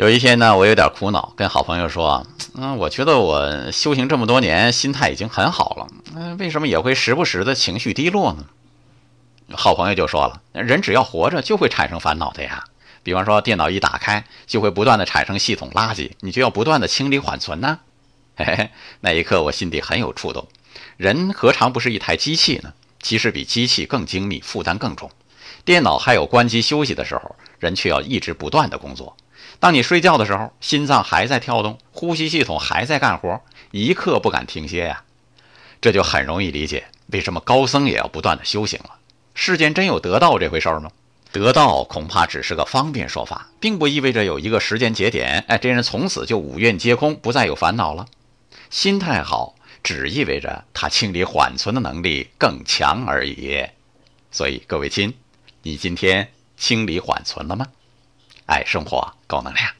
[0.00, 8.46] 有一天呢，我有点苦恼，跟好朋友说：“嗯，我觉得我修行这么多年，心态已经很好了，嗯，为什么也会时不时的情绪低落呢？”
[9.52, 12.64] 好朋友就说了：“人只要活着，就会产生烦恼的呀。
[13.02, 17.80] 比方说，电脑一打开，就会不断的产生系统垃圾，你就要不断的清理缓存呢。
[18.36, 18.70] ”嘿嘿，
[19.00, 20.48] 那一刻我心底很有触动。
[20.96, 22.72] 人何尝不是一台机器呢？
[23.02, 25.10] 其实比机器更精密，负担更重。
[25.62, 29.14] 电脑还有关机休息的时候，人却要一直不断的工作。
[29.58, 35.04] 当你睡觉的时候，心脏还在跳动，呼吸系统还在干活，一刻不敢停歇呀。
[35.80, 38.96] 这就很容易理解为什么高僧也要不断的修行了。
[39.34, 40.90] 世间真有得道这回事吗？
[41.32, 48.06] 得道恐怕只是个方便说法，并不意味着有一个时间节点，哎，这人从此就五蕴皆空，不再有烦恼了。
[48.68, 53.64] 心态好，只意味着他清理缓存的能力更强而已。
[54.32, 55.14] 所以各位亲，
[55.62, 57.66] 你今天清理缓存了吗？
[58.50, 59.79] 爱生活，高能量。